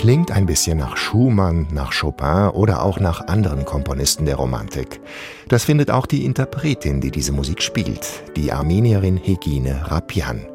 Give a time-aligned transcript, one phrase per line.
[0.00, 4.98] Klingt ein bisschen nach Schumann, nach Chopin oder auch nach anderen Komponisten der Romantik.
[5.48, 10.46] Das findet auch die Interpretin, die diese Musik spielt, die Armenierin Hegine Rapian.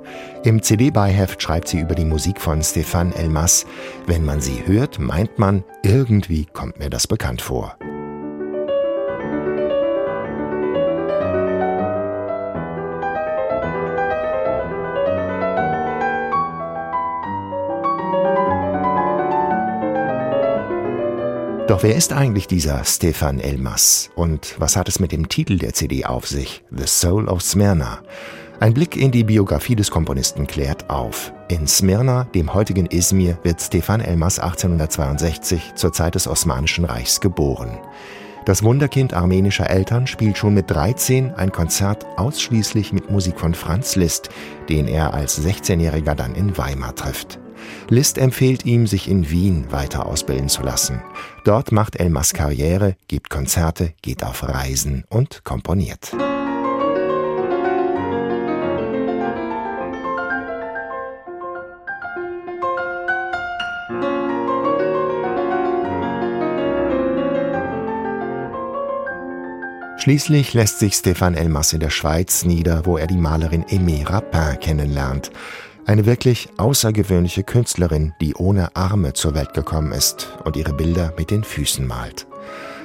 [0.44, 3.68] Im CD-Beiheft schreibt sie über die Musik von Stefan Elmas,
[4.08, 7.78] wenn man sie hört, meint man, irgendwie kommt mir das bekannt vor.
[21.68, 25.74] Doch wer ist eigentlich dieser Stefan Elmas und was hat es mit dem Titel der
[25.74, 28.04] CD auf sich, The Soul of Smyrna?
[28.60, 31.34] Ein Blick in die Biografie des Komponisten klärt auf.
[31.48, 37.80] In Smyrna, dem heutigen Izmir, wird Stefan Elmas 1862 zur Zeit des Osmanischen Reichs geboren.
[38.46, 43.96] Das Wunderkind armenischer Eltern spielt schon mit 13 ein Konzert ausschließlich mit Musik von Franz
[43.96, 44.30] Liszt,
[44.70, 47.40] den er als 16-Jähriger dann in Weimar trifft.
[47.90, 51.02] Liszt empfiehlt ihm, sich in Wien weiter ausbilden zu lassen.
[51.44, 56.12] Dort macht Elmas Karriere, gibt Konzerte, geht auf Reisen und komponiert.
[70.06, 74.60] Schließlich lässt sich Stéphane Elmas in der Schweiz nieder, wo er die Malerin Aimée Rapin
[74.60, 75.32] kennenlernt.
[75.88, 81.30] Eine wirklich außergewöhnliche Künstlerin, die ohne Arme zur Welt gekommen ist und ihre Bilder mit
[81.30, 82.26] den Füßen malt.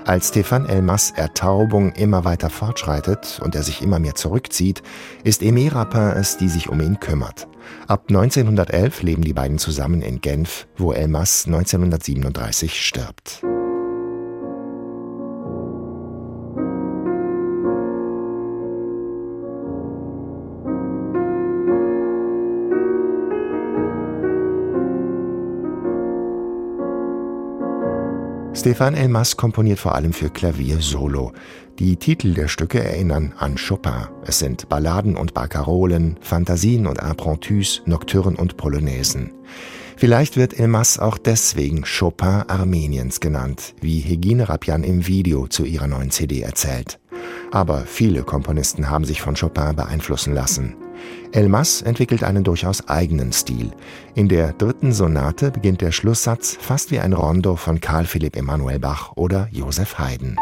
[0.05, 4.83] Als Stéphane Elmas Ertaubung immer weiter fortschreitet und er sich immer mehr zurückzieht,
[5.25, 7.49] ist Aimé Rapin es, die sich um ihn kümmert.
[7.87, 13.43] Ab 1911 leben die beiden zusammen in Genf, wo Elmas 1937 stirbt.
[28.61, 31.33] Stefan Elmas komponiert vor allem für Klavier solo.
[31.79, 34.09] Die Titel der Stücke erinnern an Chopin.
[34.27, 39.33] Es sind Balladen und Barcarolen, Fantasien und Impromptus, Nocturnen und Polonaisen.
[39.97, 45.87] Vielleicht wird Elmas auch deswegen Chopin Armeniens genannt, wie Hegine Rapian im Video zu ihrer
[45.87, 47.01] neuen CD erzählt.
[47.53, 50.77] Aber viele Komponisten haben sich von Chopin beeinflussen lassen.
[51.33, 53.71] Elmas entwickelt einen durchaus eigenen Stil.
[54.15, 58.79] In der dritten Sonate beginnt der Schlusssatz fast wie ein Rondo von Karl Philipp Emanuel
[58.79, 60.37] Bach oder Joseph Haydn.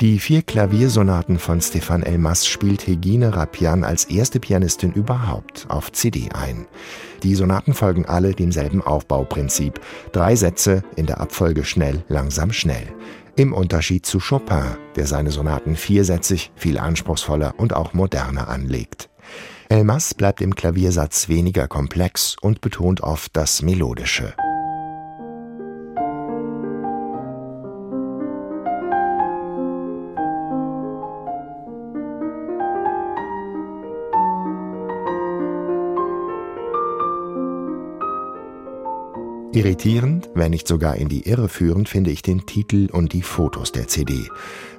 [0.00, 6.28] Die vier Klaviersonaten von Stefan Elmas spielt Hegine Rapian als erste Pianistin überhaupt auf CD
[6.32, 6.68] ein.
[7.24, 9.80] Die Sonaten folgen alle demselben Aufbauprinzip.
[10.12, 12.86] Drei Sätze in der Abfolge schnell, langsam, schnell.
[13.34, 19.08] Im Unterschied zu Chopin, der seine Sonaten viersätzig, viel anspruchsvoller und auch moderner anlegt.
[19.68, 24.32] Elmas bleibt im Klaviersatz weniger komplex und betont oft das Melodische.
[39.58, 43.72] Irritierend, wenn nicht sogar in die Irre führend, finde ich den Titel und die Fotos
[43.72, 44.28] der CD.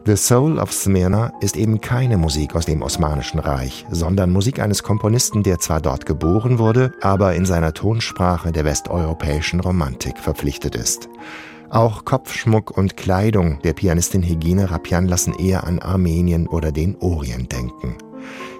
[0.06, 4.81] The Soul of Smyrna ist eben keine Musik aus dem Osmanischen Reich, sondern Musik eines
[4.81, 11.09] Komponisten, der zwar dort geboren wurde, aber in seiner Tonsprache der westeuropäischen Romantik verpflichtet ist.
[11.69, 17.51] Auch Kopfschmuck und Kleidung der Pianistin Hegine Rapian lassen eher an Armenien oder den Orient
[17.51, 17.97] denken.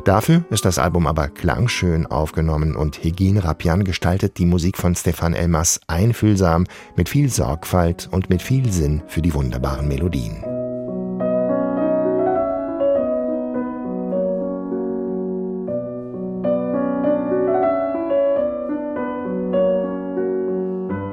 [0.10, 5.36] Dafür ist das Album aber klangschön aufgenommen und Hegin Rapian gestaltet die Musik von Stefan
[5.36, 6.66] Elmas einfühlsam,
[6.96, 10.44] mit viel Sorgfalt und mit viel Sinn für die wunderbaren Melodien.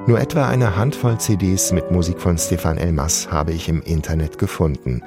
[0.06, 5.02] Nur etwa eine Handvoll CDs mit Musik von Stefan Elmas habe ich im Internet gefunden.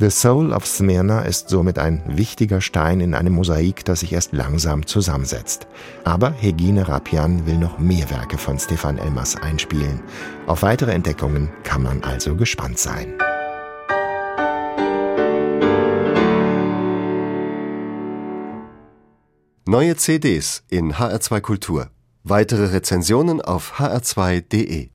[0.00, 4.32] The Soul of Smyrna ist somit ein wichtiger Stein in einem Mosaik, das sich erst
[4.32, 5.68] langsam zusammensetzt.
[6.02, 10.02] Aber Hegine Rapian will noch mehr Werke von Stefan Elmas einspielen.
[10.48, 13.14] Auf weitere Entdeckungen kann man also gespannt sein.
[19.64, 21.90] Neue CDs in HR2 Kultur.
[22.24, 24.88] Weitere Rezensionen auf hr2.de